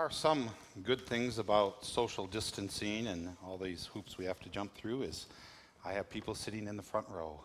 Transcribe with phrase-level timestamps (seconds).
[0.00, 0.48] are some
[0.82, 5.26] good things about social distancing and all these hoops we have to jump through is
[5.84, 7.38] I have people sitting in the front row.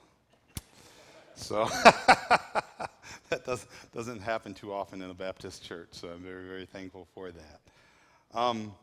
[1.35, 1.65] So
[3.29, 7.09] that does, doesn't happen too often in a Baptist church, so I'm very, very thankful
[7.13, 7.59] for that.
[8.33, 8.73] Um,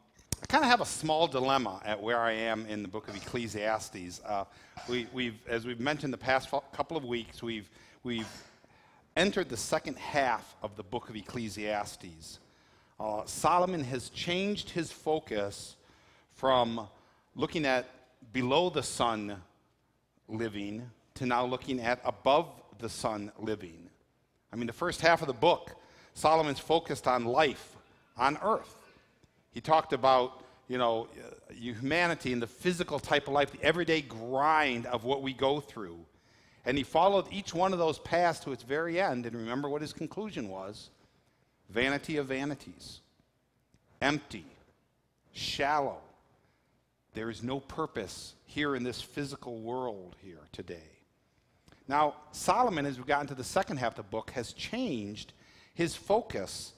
[0.43, 3.16] I kind of have a small dilemma at where I am in the book of
[3.16, 4.20] Ecclesiastes.
[4.23, 4.45] Uh,
[4.86, 7.70] we, have as we've mentioned the past couple of weeks, we've,
[8.02, 8.29] we've
[9.16, 12.39] entered the second half of the book of Ecclesiastes.
[13.03, 15.74] Uh, Solomon has changed his focus
[16.37, 16.87] from
[17.34, 17.88] looking at
[18.33, 19.42] below the sun
[20.28, 22.47] living to now looking at above
[22.78, 23.88] the sun living.
[24.52, 25.75] I mean, the first half of the book,
[26.15, 27.75] Solomon's focused on life
[28.16, 28.77] on earth.
[29.50, 31.09] He talked about, you know,
[31.53, 35.98] humanity and the physical type of life, the everyday grind of what we go through.
[36.64, 39.27] And he followed each one of those paths to its very end.
[39.27, 40.91] And remember what his conclusion was
[41.73, 43.01] vanity of vanities,
[44.01, 44.45] empty,
[45.33, 45.98] shallow.
[47.14, 50.91] There is no purpose here in this physical world here today.
[51.89, 55.33] Now, Solomon, as we've gotten to the second half of the book, has changed
[55.75, 56.73] his focus.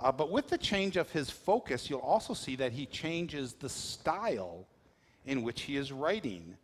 [0.00, 3.68] Uh, but with the change of his focus, you'll also see that he changes the
[3.68, 4.66] style
[5.26, 6.56] in which he is writing.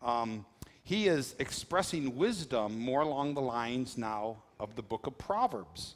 [0.00, 0.46] Um,
[0.84, 5.94] he is expressing wisdom more along the lines now of the book of Proverbs.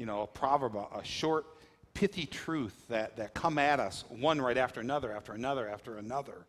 [0.00, 1.44] You know, a proverb, a, short,
[1.92, 6.46] pithy truth that, that come at us one right after another, after another, after another.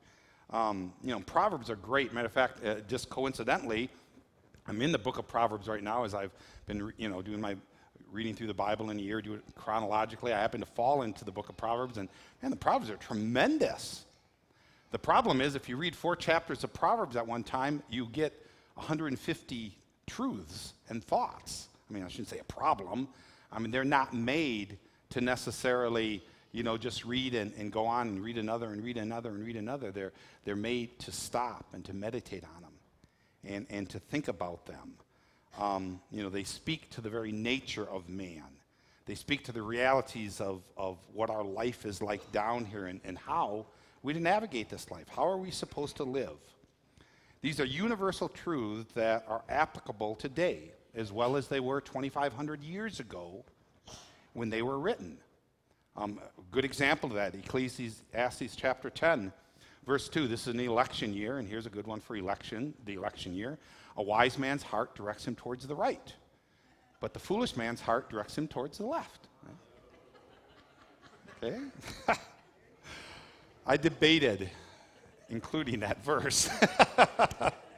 [0.52, 2.14] Um, you know, Proverbs are great.
[2.14, 3.90] Matter of fact, uh, just coincidentally,
[4.68, 6.32] I'm in the book of Proverbs right now as I've
[6.66, 7.58] been, you know, doing my
[8.10, 10.32] reading through the Bible in a year, do it chronologically.
[10.32, 12.08] I happen to fall into the book of Proverbs, and
[12.42, 14.06] man, the Proverbs are tremendous.
[14.92, 18.32] The problem is, if you read four chapters of Proverbs at one time, you get
[18.76, 19.78] 150
[20.08, 21.68] truths and thoughts.
[21.90, 23.10] I mean, I shouldn't say a problem.
[23.52, 24.78] I mean, they're not made
[25.10, 28.98] to necessarily, you know, just read and, and go on and read another and read
[28.98, 29.92] another and read another.
[29.92, 30.14] They're,
[30.46, 32.74] they're made to stop and to meditate on them
[33.44, 34.94] and, and to think about them.
[35.60, 38.44] Um, you know, they speak to the very nature of man.
[39.06, 43.02] They speak to the realities of, of what our life is like down here and,
[43.04, 43.66] and how
[44.04, 45.08] we navigate this life.
[45.14, 46.38] How are we supposed to live?
[47.42, 53.00] These are universal truths that are applicable today as well as they were 2,500 years
[53.00, 53.44] ago
[54.34, 55.18] when they were written.
[55.96, 56.20] Um,
[56.52, 59.32] good example of that, Ecclesiastes chapter 10,
[59.86, 60.28] verse 2.
[60.28, 63.58] This is an election year, and here's a good one for election, the election year.
[63.98, 66.14] A wise man's heart directs him towards the right,
[67.02, 69.28] but the foolish man's heart directs him towards the left.
[71.44, 71.60] Okay?
[73.66, 74.50] I debated
[75.32, 76.50] including that verse.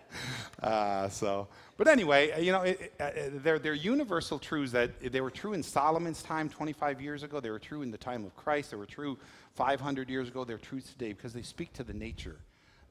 [0.64, 1.48] uh, so,
[1.78, 3.10] but anyway, you know, it, uh,
[3.44, 7.42] they're, they're universal truths that they were true in Solomon's time 25 years ago.
[7.42, 8.72] They were true in the time of Christ.
[8.72, 9.18] They were true
[9.56, 10.46] 500 years ago.
[10.46, 12.38] They're true today because they speak to the nature,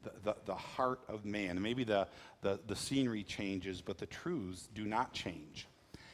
[0.02, 1.62] the, the, the heart of man.
[1.62, 2.08] Maybe the,
[2.42, 5.66] the, the scenery changes, but the truths do not change.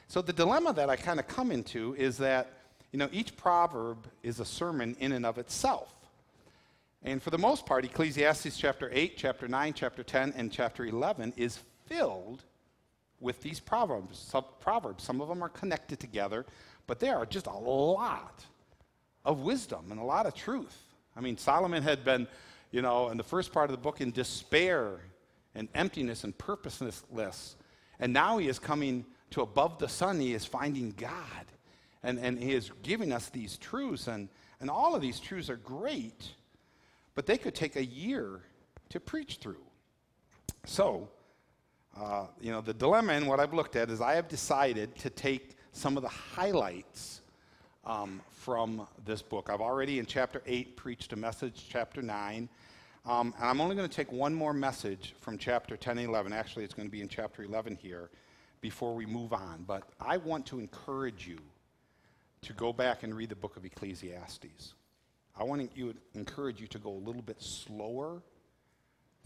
[0.07, 2.53] So the dilemma that I kind of come into is that,
[2.93, 5.93] you know, each proverb is a sermon in and of itself.
[7.03, 11.35] And for the most part, Ecclesiastes chapter 8, chapter 9, chapter 10, and chapter 11
[11.37, 12.43] is filled
[13.21, 14.19] with these proverbs.
[14.19, 15.05] Some, proverbs.
[15.05, 16.45] Some of them are connected together,
[16.87, 18.45] but there are just a lot
[19.25, 20.77] of wisdom and a lot of truth.
[21.17, 22.27] I mean, Solomon had been,
[22.71, 25.01] you know, in the first part of the book in despair
[25.55, 27.57] and emptiness and purposelessness.
[28.01, 30.21] And now he is coming to above the sun.
[30.21, 31.47] He is finding God.
[32.03, 34.07] And, and he is giving us these truths.
[34.07, 34.29] And,
[34.61, 36.33] and all of these truths are great
[37.19, 38.43] but they could take a year
[38.91, 39.65] to preach through.
[40.67, 41.09] So,
[41.97, 45.11] uh, you know, the dilemma in what I've looked at is I have decided to
[45.11, 47.23] take some of the highlights
[47.85, 49.51] um, from this book.
[49.53, 52.49] I've already in chapter 8 preached a message, chapter 9.
[53.05, 56.33] Um, and I'm only going to take one more message from chapter 10 and 11.
[56.33, 58.11] Actually, it's going to be in chapter 11 here
[58.61, 59.65] before we move on.
[59.67, 61.41] But I want to encourage you
[62.43, 64.75] to go back and read the book of Ecclesiastes.
[65.39, 68.23] I want to encourage you to go a little bit slower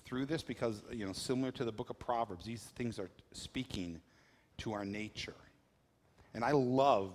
[0.04, 4.00] through this because, you know, similar to the book of Proverbs, these things are speaking
[4.58, 5.34] to our nature.
[6.34, 7.12] And I love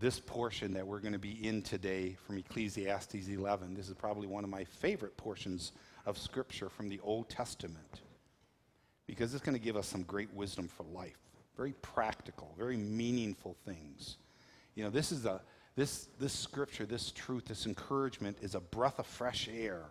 [0.00, 3.74] this portion that we're going to be in today from Ecclesiastes 11.
[3.74, 5.70] This is probably one of my favorite portions
[6.04, 8.00] of Scripture from the Old Testament
[9.06, 11.18] because it's going to give us some great wisdom for life.
[11.56, 14.16] Very practical, very meaningful things.
[14.74, 15.40] You know, this is a
[15.74, 19.82] this, this scripture, this truth, this encouragement is a breath of fresh air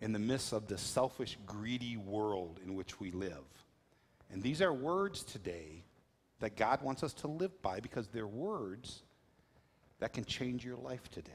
[0.00, 3.44] in the midst of the selfish, greedy world in which we live.
[4.32, 5.82] And these are words today
[6.40, 9.02] that God wants us to live by because they're words
[10.00, 11.32] that can change your life today.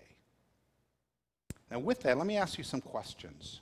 [1.72, 3.62] Now, with that, let me ask you some questions.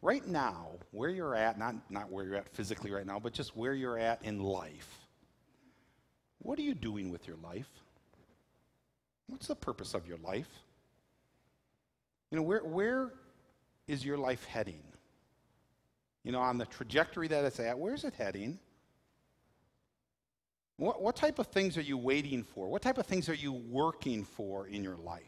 [0.00, 3.56] Right now, where you're at, not, not where you're at physically right now, but just
[3.56, 5.06] where you're at in life,
[6.40, 7.68] what are you doing with your life?
[9.28, 10.48] What's the purpose of your life?
[12.30, 13.12] You know, where, where
[13.86, 14.82] is your life heading?
[16.24, 18.58] You know, on the trajectory that it's at, where's it heading?
[20.76, 22.68] What, what type of things are you waiting for?
[22.68, 25.22] What type of things are you working for in your life?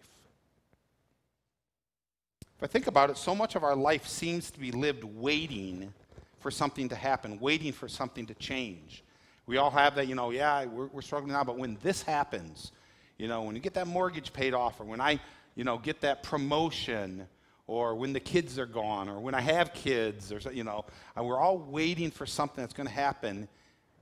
[2.56, 5.92] If I think about it, so much of our life seems to be lived waiting
[6.40, 9.02] for something to happen, waiting for something to change.
[9.46, 12.72] We all have that, you know, yeah, we're, we're struggling now, but when this happens,
[13.20, 15.20] you know, when you get that mortgage paid off, or when I,
[15.54, 17.28] you know, get that promotion,
[17.66, 21.38] or when the kids are gone, or when I have kids, or, you know, we're
[21.38, 23.46] all waiting for something that's going to happen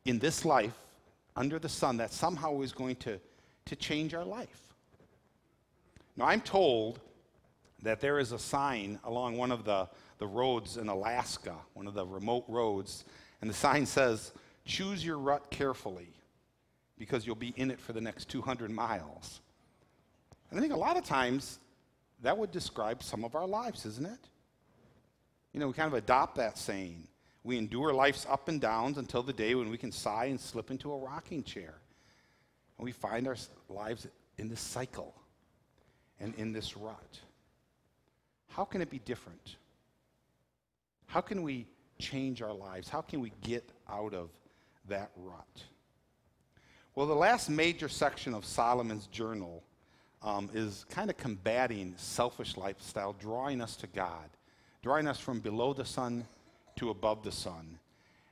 [0.05, 0.79] in this life
[1.35, 3.19] under the sun that somehow is going to,
[3.65, 4.61] to change our life.
[6.17, 7.01] Now, I'm told
[7.83, 9.89] that there is a sign along one of the,
[10.19, 13.05] the roads in Alaska, one of the remote roads,
[13.41, 14.31] and the sign says,
[14.65, 16.13] Choose your rut carefully
[16.99, 19.41] because you'll be in it for the next 200 miles.
[20.51, 21.59] And I think a lot of times
[22.23, 24.29] that would describe some of our lives, isn't it?
[25.53, 27.07] You know, we kind of adopt that saying.
[27.45, 30.71] We endure life's up and downs until the day when we can sigh and slip
[30.71, 31.75] into a rocking chair.
[32.77, 33.37] And we find our
[33.69, 34.07] lives
[34.37, 35.15] in this cycle
[36.21, 37.21] and in this rut.
[38.49, 39.57] How can it be different?
[41.07, 41.67] How can we
[41.99, 42.89] change our lives?
[42.89, 44.31] How can we get out of
[44.89, 45.65] that rut?
[46.99, 49.63] Well, the last major section of Solomon's journal
[50.21, 54.29] um, is kind of combating selfish lifestyle, drawing us to God,
[54.83, 56.27] drawing us from below the sun
[56.75, 57.79] to above the sun.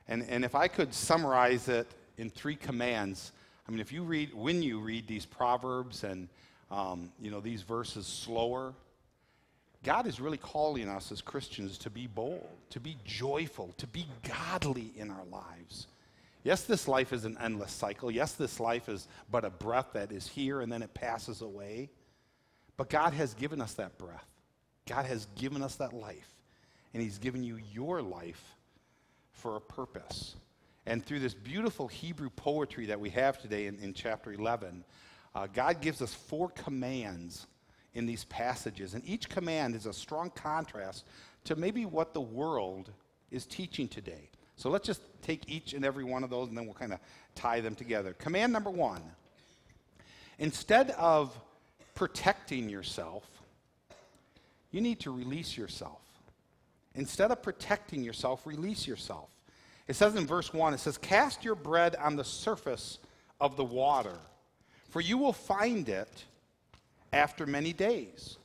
[0.09, 1.87] And, and if I could summarize it
[2.17, 3.31] in three commands,
[3.65, 6.27] I mean, if you read, when you read these proverbs and,
[6.69, 8.73] um, you know, these verses slower,
[9.81, 14.05] God is really calling us as Christians to be bold, to be joyful, to be
[14.27, 15.87] godly in our lives.
[16.47, 18.09] Yes, this life is an endless cycle.
[18.09, 21.89] Yes, this life is but a breath that is here and then it passes away.
[22.77, 24.29] But God has given us that breath.
[24.87, 26.33] God has given us that life
[26.93, 28.55] and He's given you your life
[29.33, 30.37] for a purpose.
[30.85, 34.85] And through this beautiful Hebrew poetry that we have today in, in chapter 11,
[35.35, 37.45] uh, God gives us four commands
[37.93, 38.93] in these passages.
[38.93, 41.03] And each command is a strong contrast
[41.43, 42.89] to maybe what the world
[43.31, 44.29] is teaching today.
[44.57, 46.99] So let's just take each and every one of those and then we'll kind of
[47.35, 48.13] tie them together.
[48.13, 49.01] Command number one
[50.39, 51.35] instead of
[51.95, 53.23] protecting yourself,
[54.71, 56.01] you need to release yourself.
[56.93, 59.29] Instead of protecting yourself, release yourself.
[59.87, 62.99] It says in verse 1, it says, Cast your bread on the surface
[63.39, 64.17] of the water,
[64.89, 66.25] for you will find it
[67.13, 68.37] after many days.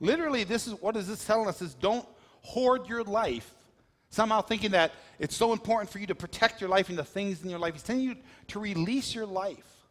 [0.00, 2.06] Literally, this is what is this telling us is don't
[2.42, 3.54] hoard your life,
[4.12, 7.42] somehow thinking that it's so important for you to protect your life and the things
[7.42, 7.72] in your life.
[7.72, 8.16] He's telling you
[8.48, 9.86] to release your life.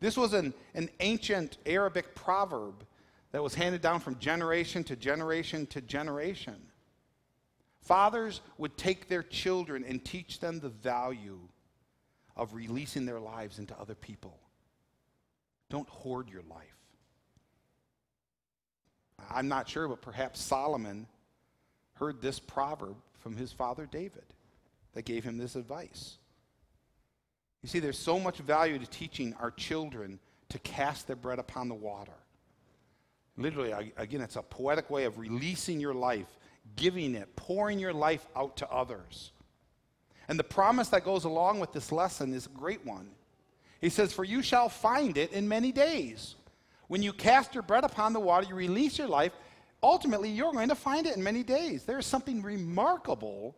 [0.00, 2.84] This was an, an ancient Arabic proverb
[3.30, 6.56] that was handed down from generation to generation to generation.
[7.80, 11.38] Fathers would take their children and teach them the value
[12.36, 14.36] of releasing their lives into other people.
[15.70, 16.66] Don't hoard your life.
[19.30, 21.06] I'm not sure, but perhaps Solomon
[21.94, 24.24] heard this proverb from his father David
[24.94, 26.16] that gave him this advice.
[27.62, 31.68] You see, there's so much value to teaching our children to cast their bread upon
[31.68, 32.12] the water.
[33.36, 36.26] Literally, again, it's a poetic way of releasing your life
[36.76, 39.32] giving it, pouring your life out to others.
[40.28, 43.10] And the promise that goes along with this lesson is a great one.
[43.80, 46.36] He says, For you shall find it in many days.
[46.88, 49.32] When you cast your bread upon the water, you release your life.
[49.82, 51.84] Ultimately, you're going to find it in many days.
[51.84, 53.56] There's something remarkable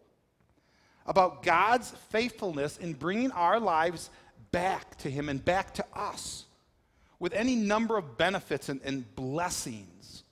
[1.07, 4.11] about God's faithfulness in bringing our lives
[4.51, 6.47] back to Him and back to us
[7.19, 10.25] with any number of benefits and, and blessings.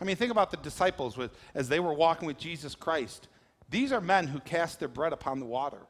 [0.00, 3.28] I mean, think about the disciples with, as they were walking with Jesus Christ.
[3.70, 5.80] These are men who cast their bread upon the water.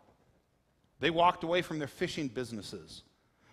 [1.01, 3.03] They walked away from their fishing businesses,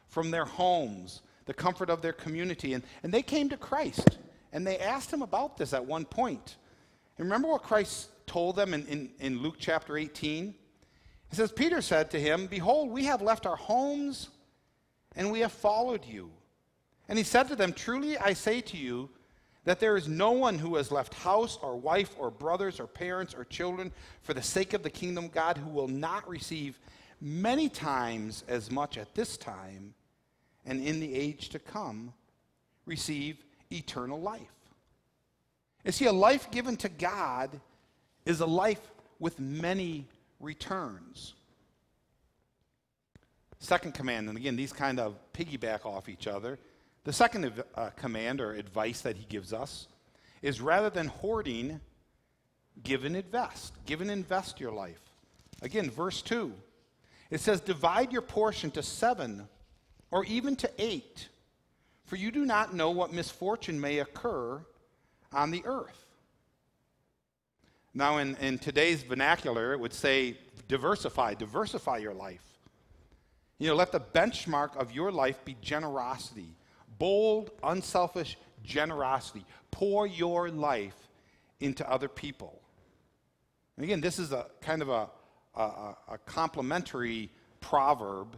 [0.08, 4.20] from their homes, the comfort of their community, and, and they came to Christ.
[4.54, 6.56] And they asked him about this at one point.
[7.18, 10.56] And remember what Christ told them in, in, in Luke chapter 18?
[11.30, 14.30] He says, Peter said to him, Behold, we have left our homes
[15.16, 16.32] and we have followed you.
[17.10, 19.10] And he said to them, Truly I say to you,
[19.66, 23.34] that there is no one who has left house or wife or brothers or parents
[23.34, 23.92] or children
[24.22, 26.80] for the sake of the kingdom of God who will not receive
[27.22, 29.94] many times as much at this time
[30.66, 32.14] and in the age to come
[32.86, 33.38] receive
[33.74, 34.42] eternal life.
[35.84, 37.60] You see, a life given to God
[38.26, 38.80] is a life
[39.20, 40.08] with many
[40.40, 41.34] returns.
[43.60, 46.60] Second command, and again, these kind of piggyback off each other.
[47.06, 49.88] The second uh, command or advice that he gives us
[50.42, 51.80] is rather than hoarding,
[52.84, 53.74] give and invest.
[53.86, 55.00] Give and invest your life.
[55.62, 56.52] Again, verse 2.
[57.30, 59.48] It says, Divide your portion to seven
[60.12, 61.30] or even to eight,
[62.06, 64.62] for you do not know what misfortune may occur
[65.32, 66.06] on the earth.
[67.94, 72.44] Now, in, in today's vernacular, it would say diversify, diversify your life.
[73.60, 76.56] You know, let the benchmark of your life be generosity,
[76.98, 79.46] bold, unselfish generosity.
[79.72, 80.98] Pour your life
[81.60, 82.62] into other people.
[83.78, 85.10] And again, this is a kind of a,
[85.56, 88.36] a, a complementary proverb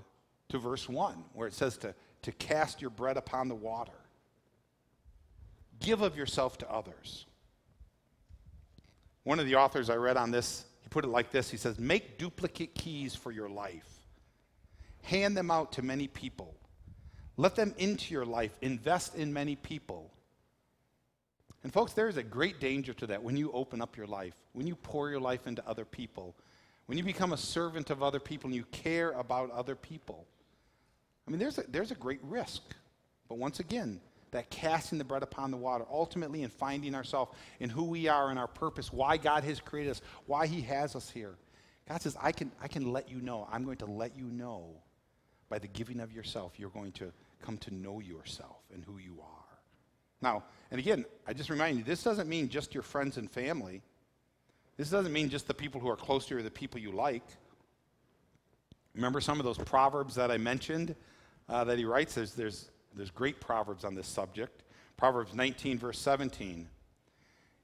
[0.50, 1.96] to verse 1, where it says to,
[2.26, 3.92] to cast your bread upon the water.
[5.80, 7.28] Give of yourself to others.
[9.24, 11.78] One of the authors I read on this, he put it like this He says,
[11.78, 13.88] Make duplicate keys for your life,
[15.04, 16.56] hand them out to many people,
[17.38, 20.12] let them into your life, invest in many people.
[21.64, 24.34] And, folks, there is a great danger to that when you open up your life,
[24.54, 26.36] when you pour your life into other people,
[26.88, 30.26] when you become a servant of other people and you care about other people.
[31.28, 32.62] I mean, there's a, there's a great risk.
[33.28, 34.00] But once again,
[34.32, 38.30] that casting the bread upon the water, ultimately in finding ourselves in who we are
[38.30, 41.36] and our purpose, why God has created us, why He has us here.
[41.88, 43.48] God says, I can, I can let you know.
[43.52, 44.76] I'm going to let you know
[45.50, 49.20] by the giving of yourself, you're going to come to know yourself and who you
[49.22, 49.60] are.
[50.22, 53.84] Now, and again, I just remind you, this doesn't mean just your friends and family.
[54.78, 56.92] This doesn't mean just the people who are close to you or the people you
[56.92, 57.24] like.
[58.96, 60.96] Remember some of those proverbs that I mentioned
[61.50, 62.16] uh, that he writes?
[62.16, 64.64] There's, there's there's great proverbs on this subject.
[64.98, 66.68] Proverbs 19, verse 17.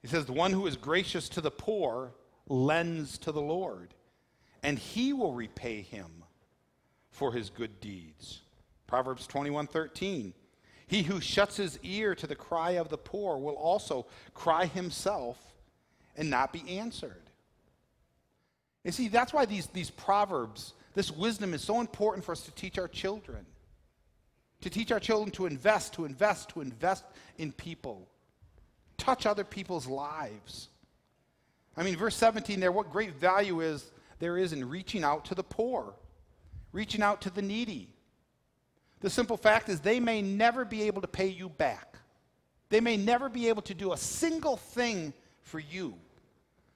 [0.02, 2.12] He says, The one who is gracious to the poor
[2.48, 3.94] lends to the Lord,
[4.62, 6.24] and he will repay him
[7.12, 8.42] for his good deeds.
[8.88, 10.34] Proverbs 21, 13.
[10.88, 15.38] He who shuts his ear to the cry of the poor will also cry himself
[16.18, 17.30] and not be answered.
[18.84, 22.52] You see, that's why these, these proverbs, this wisdom is so important for us to
[22.52, 23.46] teach our children
[24.62, 27.04] to teach our children to invest, to invest, to invest
[27.38, 28.08] in people,
[28.98, 30.70] touch other people's lives.
[31.76, 35.36] I mean, verse 17 there, what great value is there is in reaching out to
[35.36, 35.94] the poor,
[36.72, 37.90] reaching out to the needy.
[39.00, 41.98] The simple fact is they may never be able to pay you back.
[42.70, 45.96] They may never be able to do a single thing for you.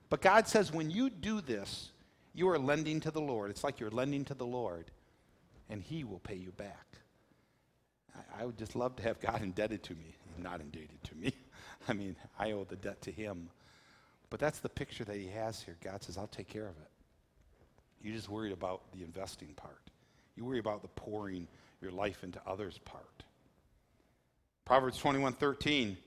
[0.09, 1.91] But God says when you do this,
[2.33, 3.51] you are lending to the Lord.
[3.51, 4.91] It's like you're lending to the Lord,
[5.69, 6.85] and He will pay you back.
[8.15, 10.15] I, I would just love to have God indebted to me.
[10.37, 11.33] Not indebted to me.
[11.87, 13.49] I mean, I owe the debt to him.
[14.29, 15.77] But that's the picture that he has here.
[15.83, 16.89] God says, I'll take care of it.
[18.01, 19.81] You're just worried about the investing part.
[20.35, 21.47] You worry about the pouring
[21.81, 23.23] your life into others part.
[24.65, 25.97] Proverbs 21 13.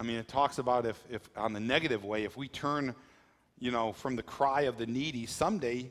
[0.00, 2.94] I mean, it talks about if, if on the negative way, if we turn,
[3.58, 5.90] you know, from the cry of the needy, someday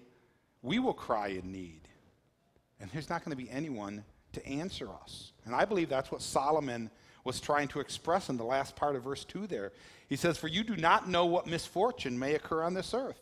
[0.62, 1.88] we will cry in need.
[2.80, 5.32] And there's not going to be anyone to answer us.
[5.46, 6.90] And I believe that's what Solomon
[7.24, 9.72] was trying to express in the last part of verse 2 there.
[10.10, 13.20] He says, For you do not know what misfortune may occur on this earth.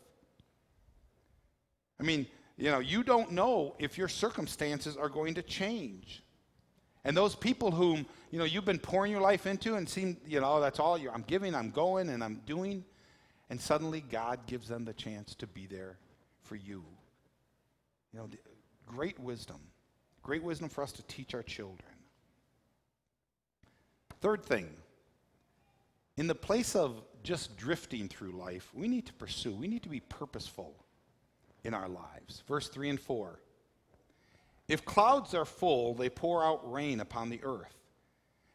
[2.00, 2.26] I mean,
[2.56, 6.22] you know, you don't know if your circumstances are going to change.
[7.04, 10.40] And those people whom, you know, you've been pouring your life into and seem, you
[10.40, 12.84] know, oh, that's all you I'm giving, I'm going, and I'm doing.
[13.50, 15.98] And suddenly God gives them the chance to be there
[16.42, 16.84] for you.
[18.12, 18.28] You know,
[18.86, 19.60] great wisdom.
[20.22, 21.88] Great wisdom for us to teach our children.
[24.20, 24.68] Third thing,
[26.16, 29.88] in the place of just drifting through life, we need to pursue, we need to
[29.88, 30.74] be purposeful
[31.64, 32.42] in our lives.
[32.46, 33.40] Verse 3 and 4.
[34.68, 37.74] If clouds are full, they pour out rain upon the earth.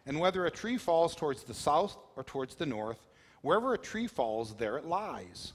[0.05, 3.07] And whether a tree falls towards the south or towards the north,
[3.41, 5.51] wherever a tree falls, there it lies.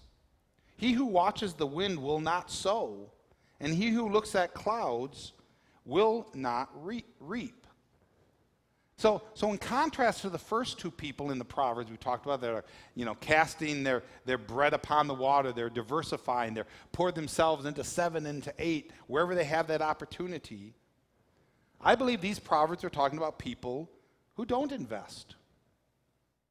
[0.77, 3.11] He who watches the wind will not sow,
[3.61, 5.33] and he who looks at clouds
[5.85, 7.63] will not re- reap.
[9.03, 12.41] So, so in contrast to the first two people in the Proverbs we talked about,
[12.43, 17.17] that are, you know, casting their, their bread upon the water, they're diversifying, they're pouring
[17.17, 20.73] themselves into seven, into eight, wherever they have that opportunity.
[21.81, 23.91] I believe these Proverbs are talking about people
[24.35, 25.35] who don't invest,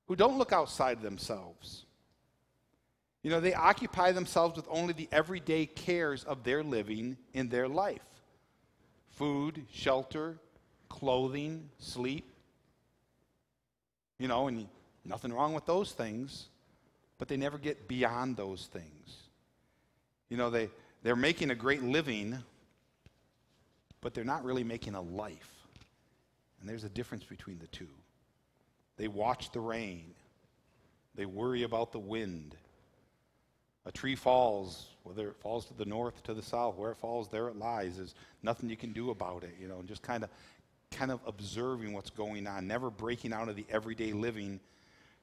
[0.08, 1.86] who don't look outside themselves.
[3.24, 7.70] You know, they occupy themselves with only the everyday cares of their living in their
[7.70, 8.02] life
[9.22, 10.40] food, shelter,
[10.90, 12.32] clothing, sleep.
[14.18, 14.68] You know, and
[15.06, 16.48] nothing wrong with those things,
[17.20, 19.18] but they never get beyond those things.
[20.30, 20.72] You know, they,
[21.04, 22.36] they're making a great living,
[24.02, 25.52] but they're not really making a life.
[26.60, 27.90] And there's a difference between the two.
[28.98, 30.16] They watch the rain,
[31.14, 32.56] they worry about the wind.
[33.86, 37.30] A tree falls, whether it falls to the north, to the south, where it falls,
[37.30, 37.98] there it lies.
[37.98, 40.30] There's nothing you can do about it, you know, and just kind of
[40.92, 44.60] kind of observing what's going on, never breaking out of the everyday living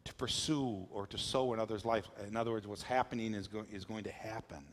[0.04, 2.08] to pursue or to sow in others' life.
[2.26, 4.64] In other words, what's happening is, go- is going to happen.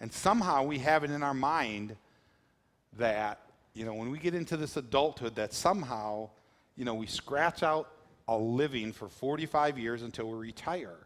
[0.00, 1.96] And somehow we have it in our mind
[2.98, 3.40] that,
[3.74, 6.30] you know, when we get into this adulthood, that somehow,
[6.76, 7.90] you know, we scratch out
[8.28, 10.96] a living for 45 years until we retire.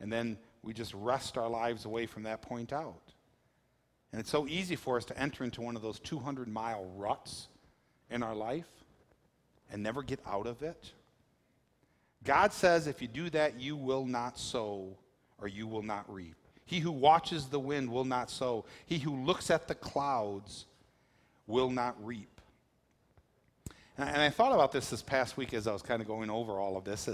[0.00, 3.12] And then we just rest our lives away from that point out.
[4.12, 7.48] And it's so easy for us to enter into one of those 200 mile ruts
[8.10, 8.68] in our life
[9.70, 10.92] and never get out of it.
[12.24, 14.96] God says if you do that, you will not sow
[15.38, 16.36] or you will not reap.
[16.64, 18.64] He who watches the wind will not sow.
[18.86, 20.66] He who looks at the clouds
[21.46, 22.40] will not reap.
[23.98, 26.58] And I thought about this this past week as I was kind of going over
[26.58, 27.08] all of this.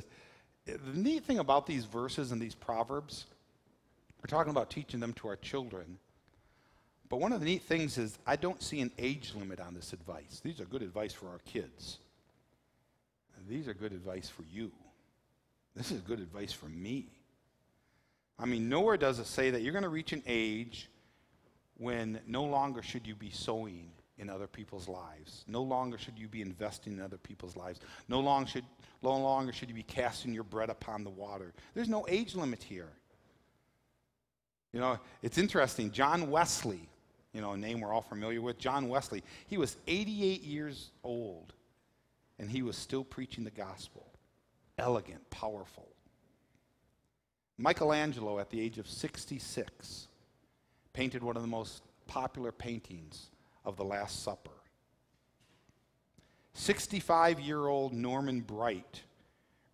[0.66, 3.26] The neat thing about these verses and these proverbs,
[4.21, 5.99] we're talking about teaching them to our children.
[7.09, 9.92] But one of the neat things is I don't see an age limit on this
[9.92, 10.40] advice.
[10.42, 11.99] These are good advice for our kids.
[13.49, 14.71] These are good advice for you.
[15.75, 17.07] This is good advice for me.
[18.38, 20.88] I mean, nowhere does it say that you're going to reach an age
[21.76, 25.45] when no longer should you be sowing in other people's lives.
[25.49, 27.81] No longer should you be investing in other people's lives.
[28.09, 28.64] No, long should,
[29.02, 31.52] no longer should you be casting your bread upon the water.
[31.75, 32.90] There's no age limit here.
[34.73, 35.90] You know, it's interesting.
[35.90, 36.88] John Wesley,
[37.33, 41.52] you know, a name we're all familiar with, John Wesley, he was 88 years old
[42.38, 44.07] and he was still preaching the gospel.
[44.78, 45.89] Elegant, powerful.
[47.58, 50.08] Michelangelo, at the age of 66,
[50.93, 53.31] painted one of the most popular paintings
[53.65, 54.51] of the Last Supper.
[56.55, 59.03] 65 year old Norman Bright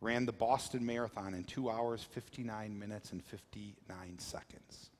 [0.00, 4.90] ran the Boston Marathon in 2 hours, 59 minutes, and 59 seconds.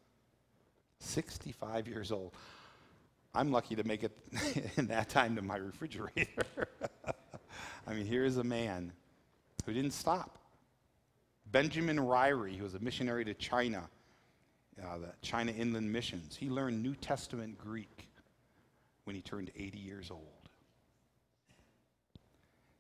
[0.99, 2.33] 65 years old.
[3.35, 4.17] I'm lucky to make it
[4.77, 6.43] in that time to my refrigerator.
[7.87, 8.93] I mean, here is a man
[9.65, 10.39] who didn't stop.
[11.51, 13.89] Benjamin Ryrie, who was a missionary to China,
[14.83, 18.09] uh, the China Inland Missions, he learned New Testament Greek
[19.09, 20.21] when he turned 80 years old.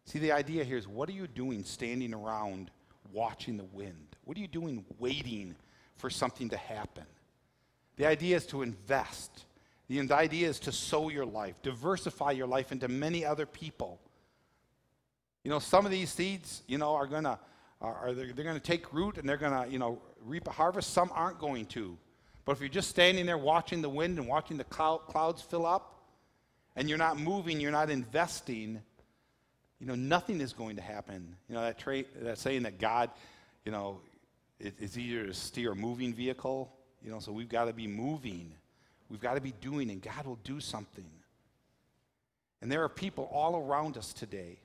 [0.04, 2.70] See, the idea here is what are you doing standing around
[3.14, 4.14] watching the wind?
[4.26, 5.56] What are you doing waiting
[5.96, 7.06] for something to happen?
[7.96, 9.46] The idea is to invest.
[9.88, 13.98] The idea is to sow your life, diversify your life into many other people.
[15.44, 17.38] You know, some of these seeds, you know, are going to
[17.80, 20.50] are, they, they're going to take root and they're going to, you know, reap a
[20.50, 20.92] harvest.
[20.92, 21.96] Some aren't going to.
[22.44, 25.64] But if you're just standing there watching the wind and watching the cloud, clouds fill
[25.64, 25.97] up,
[26.78, 28.80] and you're not moving, you're not investing,
[29.80, 31.34] you know, nothing is going to happen.
[31.48, 33.10] You know, that, tra- that saying that God,
[33.64, 34.00] you know,
[34.60, 37.88] it, it's easier to steer a moving vehicle, you know, so we've got to be
[37.88, 38.52] moving.
[39.08, 41.10] We've got to be doing, and God will do something.
[42.62, 44.60] And there are people all around us today,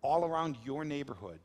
[0.00, 1.40] all around your neighborhood,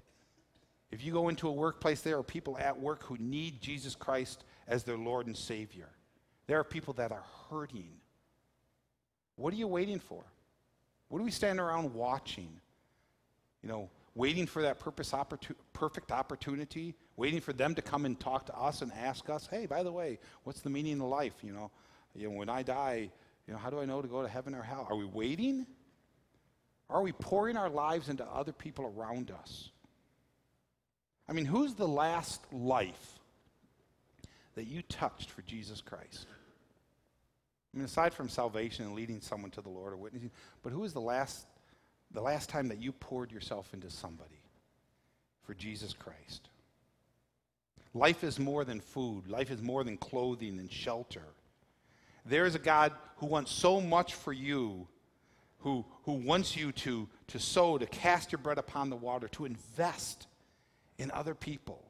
[0.89, 4.43] if you go into a workplace, there are people at work who need Jesus Christ
[4.67, 5.89] as their Lord and Savior.
[6.47, 7.89] There are people that are hurting.
[9.35, 10.23] What are you waiting for?
[11.09, 12.49] What are we standing around watching?
[13.63, 18.19] You know, waiting for that purpose opportu- perfect opportunity, waiting for them to come and
[18.19, 21.33] talk to us and ask us, hey, by the way, what's the meaning of life?
[21.41, 21.71] You know,
[22.15, 23.09] you know when I die,
[23.47, 24.87] you know, how do I know to go to heaven or hell?
[24.89, 25.65] Are we waiting?
[26.89, 29.69] Are we pouring our lives into other people around us?
[31.27, 33.19] I mean, who's the last life
[34.55, 36.25] that you touched for Jesus Christ?
[37.73, 40.31] I mean, aside from salvation and leading someone to the Lord or witnessing,
[40.61, 41.45] but who is the last,
[42.11, 44.41] the last time that you poured yourself into somebody
[45.43, 46.49] for Jesus Christ?
[47.93, 49.27] Life is more than food.
[49.27, 51.25] Life is more than clothing and shelter.
[52.25, 54.87] There is a God who wants so much for you,
[55.59, 59.45] who, who wants you to, to sow, to cast your bread upon the water, to
[59.45, 60.27] invest
[60.97, 61.83] in other people.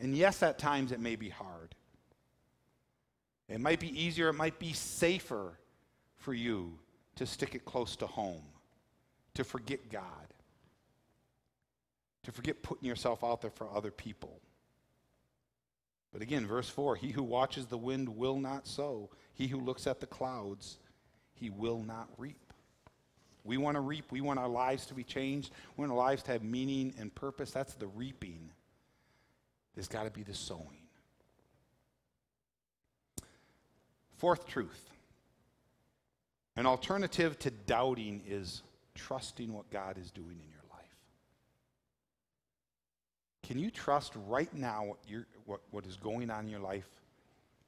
[0.00, 1.74] And yes, at times it may be hard.
[3.52, 5.58] It might be easier, it might be safer
[6.16, 6.78] for you
[7.16, 8.44] to stick it close to home,
[9.34, 10.02] to forget God,
[12.22, 14.40] to forget putting yourself out there for other people.
[16.14, 19.86] But again, verse 4 He who watches the wind will not sow, he who looks
[19.86, 20.78] at the clouds,
[21.34, 22.54] he will not reap.
[23.44, 24.10] We want to reap.
[24.10, 25.52] We want our lives to be changed.
[25.76, 27.50] We want our lives to have meaning and purpose.
[27.50, 28.50] That's the reaping.
[29.74, 30.81] There's got to be the sowing.
[34.22, 34.88] Fourth truth
[36.54, 38.62] an alternative to doubting is
[38.94, 40.96] trusting what God is doing in your life.
[43.42, 44.98] Can you trust right now what,
[45.44, 46.86] what, what is going on in your life?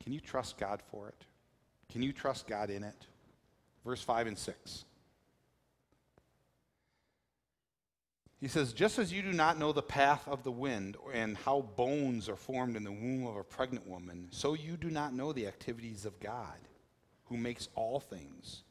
[0.00, 1.24] Can you trust God for it?
[1.90, 3.06] Can you trust God in it?
[3.84, 4.84] Verse 5 and 6.
[8.44, 11.62] He says, Just as you do not know the path of the wind and how
[11.76, 15.32] bones are formed in the womb of a pregnant woman, so you do not know
[15.32, 16.58] the activities of God,
[17.24, 18.64] who makes all things.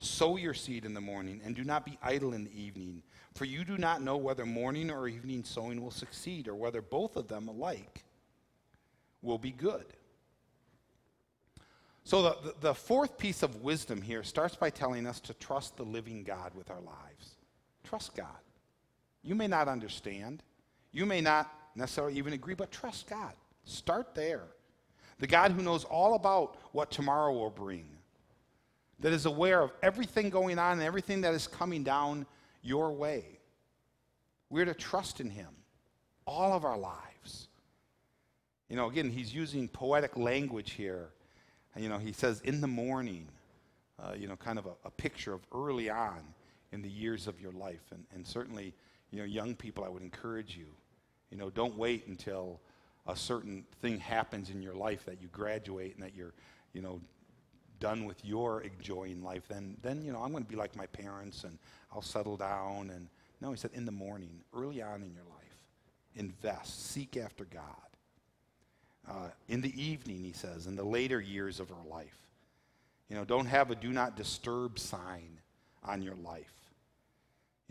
[0.00, 3.44] Sow your seed in the morning, and do not be idle in the evening, for
[3.44, 7.28] you do not know whether morning or evening sowing will succeed, or whether both of
[7.28, 8.02] them alike
[9.22, 9.86] will be good.
[12.02, 15.84] So, the, the fourth piece of wisdom here starts by telling us to trust the
[15.84, 17.36] living God with our lives.
[17.84, 18.26] Trust God.
[19.22, 20.42] You may not understand.
[20.90, 23.32] You may not necessarily even agree, but trust God.
[23.64, 24.44] Start there.
[25.18, 27.86] The God who knows all about what tomorrow will bring,
[29.00, 32.26] that is aware of everything going on and everything that is coming down
[32.62, 33.24] your way.
[34.50, 35.48] We're to trust in Him
[36.26, 37.48] all of our lives.
[38.68, 41.10] You know, again, he's using poetic language here.
[41.76, 43.28] You know, he says, in the morning,
[44.02, 46.20] uh, you know, kind of a, a, picture of early on
[46.72, 47.82] in the years of your life.
[47.90, 48.74] And, and certainly,
[49.12, 50.66] you know, young people, I would encourage you,
[51.30, 52.60] you know, don't wait until
[53.06, 56.32] a certain thing happens in your life that you graduate and that you're,
[56.72, 57.00] you know,
[57.78, 59.42] done with your enjoying life.
[59.48, 61.58] Then, then you know, I'm going to be like my parents and
[61.92, 62.90] I'll settle down.
[62.90, 63.08] And
[63.40, 65.58] no, he said, in the morning, early on in your life,
[66.14, 67.62] invest, seek after God.
[69.08, 72.16] Uh, in the evening, he says, in the later years of our life,
[73.08, 75.40] you know, don't have a do not disturb sign
[75.84, 76.61] on your life.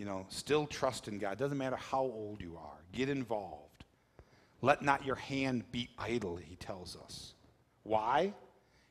[0.01, 1.37] You know, still trust in God.
[1.37, 2.79] Doesn't matter how old you are.
[2.91, 3.85] Get involved.
[4.63, 7.35] Let not your hand be idle, he tells us.
[7.83, 8.33] Why?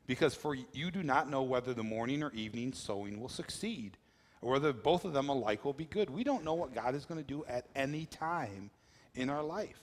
[0.06, 3.96] Because for you do not know whether the morning or evening sowing will succeed,
[4.40, 6.10] or whether both of them alike will be good.
[6.10, 8.70] We don't know what God is going to do at any time
[9.16, 9.82] in our life.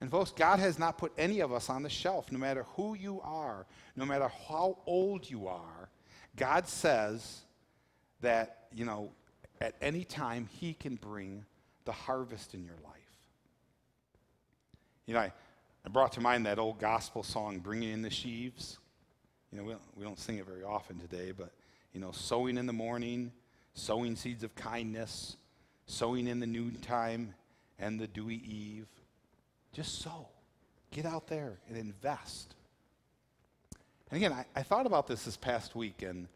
[0.00, 2.94] And folks, God has not put any of us on the shelf, no matter who
[2.94, 3.66] you are,
[3.96, 5.88] no matter how old you are.
[6.36, 7.40] God says
[8.20, 9.10] that, you know,
[9.60, 11.44] at any time, He can bring
[11.84, 12.94] the harvest in your life.
[15.06, 15.32] You know, I,
[15.86, 18.78] I brought to mind that old gospel song, Bringing in the Sheaves.
[19.50, 21.50] You know, we don't, we don't sing it very often today, but,
[21.94, 23.32] you know, sowing in the morning,
[23.72, 25.36] sowing seeds of kindness,
[25.86, 27.34] sowing in the noontime
[27.78, 28.86] and the dewy eve.
[29.72, 30.28] Just sow.
[30.90, 32.54] Get out there and invest.
[34.10, 36.28] And again, I, I thought about this this past week, and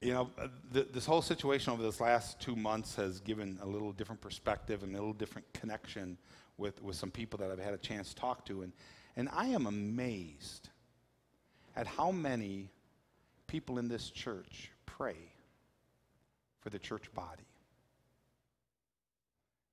[0.00, 3.66] you know, uh, th- this whole situation over this last two months has given a
[3.66, 6.18] little different perspective and a little different connection
[6.58, 8.62] with, with some people that I've had a chance to talk to.
[8.62, 8.72] And,
[9.16, 10.68] and I am amazed
[11.74, 12.70] at how many
[13.46, 15.16] people in this church pray
[16.60, 17.46] for the church body.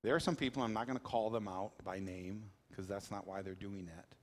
[0.02, 3.10] There are some people, I'm not going to call them out by name because that's
[3.10, 4.14] not why they're doing it,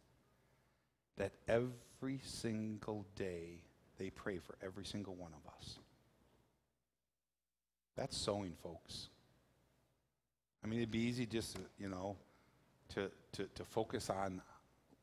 [1.17, 3.63] that every single day
[3.97, 5.79] they pray for every single one of us.
[7.95, 9.09] That's sowing, folks.
[10.63, 12.15] I mean, it'd be easy just, you know,
[12.89, 14.41] to, to, to focus on,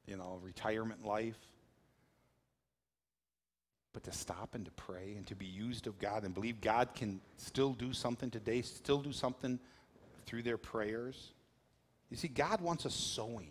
[0.06, 1.38] you know, retirement life.
[3.92, 6.90] But to stop and to pray and to be used of God and believe God
[6.94, 9.58] can still do something today, still do something
[10.26, 11.32] through their prayers.
[12.10, 13.50] You see, God wants us sowing.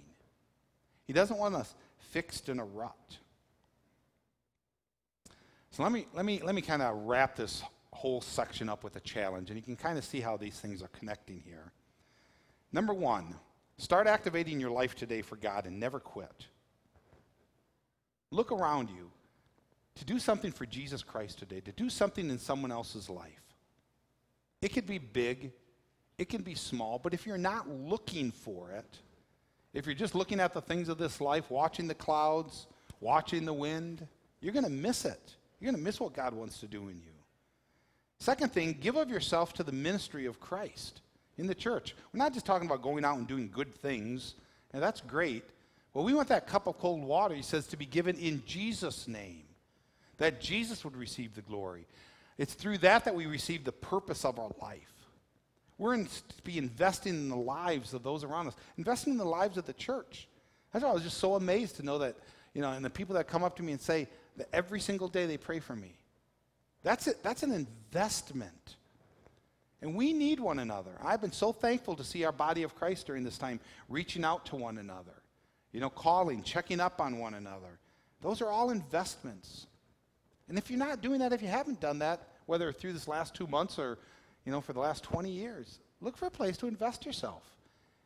[1.05, 3.17] He doesn't want us fixed in a rut.
[5.71, 7.61] So let me, let me, let me kind of wrap this
[7.97, 10.83] whole section up with a challenge, and you can kind of see how these things
[10.83, 11.71] are connecting here.
[12.71, 13.35] Number one,
[13.77, 16.45] start activating your life today for God and never quit.
[18.29, 19.09] Look around you
[19.95, 23.55] to do something for Jesus Christ today, to do something in someone else's life.
[24.61, 25.51] It could be big,
[26.19, 28.99] it can be small, but if you're not looking for it,
[29.73, 32.67] if you're just looking at the things of this life, watching the clouds,
[32.99, 34.07] watching the wind,
[34.39, 35.35] you're going to miss it.
[35.59, 37.16] You're going to miss what God wants to do in you.
[38.19, 41.01] Second thing, give of yourself to the ministry of Christ
[41.37, 41.95] in the church.
[42.11, 44.35] We're not just talking about going out and doing good things,
[44.73, 45.43] and that's great.
[45.93, 49.07] But we want that cup of cold water, he says, to be given in Jesus'
[49.07, 49.43] name,
[50.17, 51.85] that Jesus would receive the glory.
[52.37, 54.93] It's through that that we receive the purpose of our life.
[55.77, 59.25] We're in, to be investing in the lives of those around us, investing in the
[59.25, 60.27] lives of the church.
[60.73, 62.15] That's why I was just so amazed to know that,
[62.53, 65.07] you know, and the people that come up to me and say, that every single
[65.07, 65.93] day they pray for me.
[66.83, 67.23] That's, it.
[67.23, 68.75] That's an investment.
[69.81, 70.91] And we need one another.
[71.03, 73.59] I've been so thankful to see our body of Christ during this time
[73.89, 75.21] reaching out to one another,
[75.71, 77.79] you know, calling, checking up on one another.
[78.21, 79.67] Those are all investments.
[80.49, 83.35] And if you're not doing that, if you haven't done that, whether through this last
[83.35, 83.99] two months or,
[84.45, 87.43] you know, for the last 20 years, look for a place to invest yourself.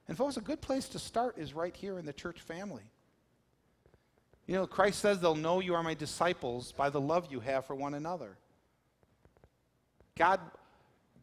[0.08, 2.84] And folks, a good place to start is right here in the church family.
[4.48, 7.66] You know, Christ says they'll know you are my disciples by the love you have
[7.66, 8.38] for one another.
[10.18, 10.40] God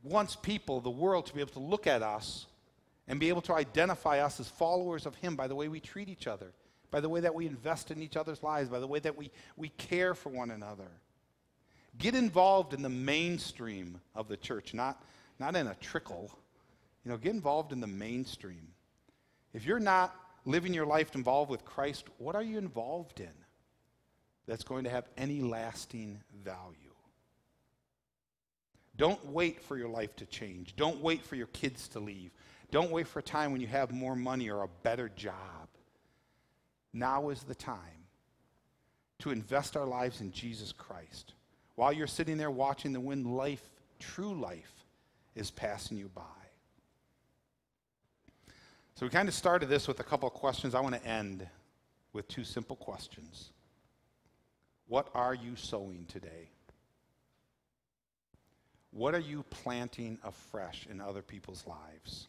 [0.03, 2.46] wants people, the world, to be able to look at us
[3.07, 6.09] and be able to identify us as followers of Him by the way we treat
[6.09, 6.53] each other,
[6.90, 9.31] by the way that we invest in each other's lives, by the way that we,
[9.57, 10.90] we care for one another.
[11.98, 15.03] Get involved in the mainstream of the church, not,
[15.38, 16.31] not in a trickle.
[17.05, 18.68] You know, get involved in the mainstream.
[19.53, 23.33] If you're not living your life involved with Christ, what are you involved in
[24.46, 26.88] that's going to have any lasting value?
[28.98, 30.76] Don't wait for your life to change.
[30.76, 32.32] Don't wait for your kids to leave.
[32.70, 35.68] Don't wait for a time when you have more money or a better job.
[36.92, 37.78] Now is the time
[39.20, 41.32] to invest our lives in Jesus Christ.
[41.76, 43.62] While you're sitting there watching the wind, life,
[44.00, 44.84] true life,
[45.37, 46.22] is passing you by.
[48.96, 50.74] So we kind of started this with a couple of questions.
[50.74, 51.46] I want to end
[52.12, 53.50] with two simple questions.
[54.88, 56.50] What are you sowing today?
[58.90, 62.29] What are you planting afresh in other people's lives?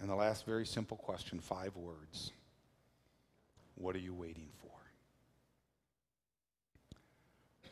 [0.00, 2.32] And the last very simple question, five words.
[3.76, 4.70] What are you waiting for?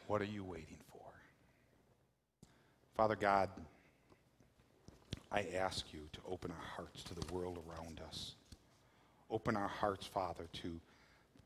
[0.06, 1.00] What are you waiting for?
[2.96, 3.48] Father God,
[5.30, 8.34] I ask you to open our hearts to the world around us.
[9.30, 10.78] Open our hearts, Father, to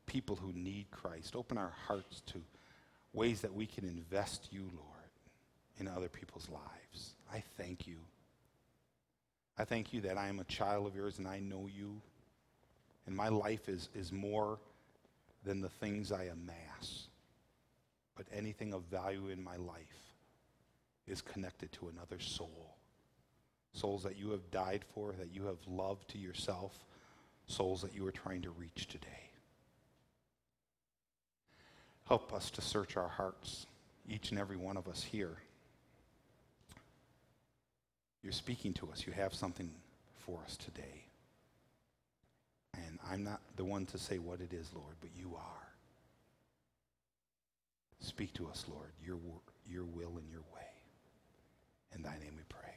[0.05, 1.35] people who need Christ.
[1.35, 2.41] Open our hearts to
[3.13, 5.11] ways that we can invest you, Lord,
[5.79, 7.13] in other people's lives.
[7.33, 7.97] I thank you.
[9.57, 12.01] I thank you that I am a child of yours and I know you.
[13.05, 14.59] And my life is, is more
[15.43, 17.07] than the things I amass.
[18.15, 20.07] But anything of value in my life
[21.07, 22.75] is connected to another soul.
[23.73, 26.85] Souls that you have died for, that you have loved to yourself,
[27.47, 29.31] souls that you are trying to reach today.
[32.07, 33.65] Help us to search our hearts,
[34.09, 35.37] each and every one of us here.
[38.23, 39.05] You're speaking to us.
[39.05, 39.69] You have something
[40.25, 41.03] for us today.
[42.73, 45.67] And I'm not the one to say what it is, Lord, but you are.
[47.99, 49.17] Speak to us, Lord, your,
[49.69, 50.67] your will and your way.
[51.93, 52.76] In thy name we pray.